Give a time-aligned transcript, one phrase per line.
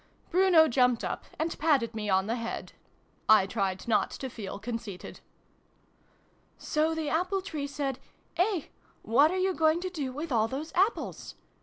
[0.31, 2.73] Bruno jumped up, and patted me on the head.
[3.29, 5.19] I tried not to feel conceited.
[6.57, 7.99] "So the Apple Tree said
[8.35, 8.63] 'Eh!
[9.03, 11.35] What are you going to do with all those Apples